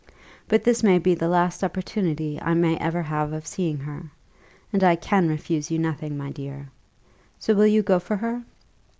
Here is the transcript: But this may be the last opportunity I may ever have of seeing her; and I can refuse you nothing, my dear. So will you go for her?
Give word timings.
But 0.47 0.63
this 0.63 0.81
may 0.81 0.97
be 0.97 1.13
the 1.13 1.27
last 1.29 1.63
opportunity 1.63 2.41
I 2.41 2.55
may 2.55 2.75
ever 2.77 3.03
have 3.03 3.33
of 3.33 3.45
seeing 3.45 3.77
her; 3.81 4.09
and 4.73 4.83
I 4.83 4.95
can 4.95 5.27
refuse 5.29 5.69
you 5.69 5.77
nothing, 5.77 6.17
my 6.17 6.31
dear. 6.31 6.71
So 7.37 7.53
will 7.53 7.67
you 7.67 7.83
go 7.83 7.99
for 7.99 8.15
her? 8.15 8.41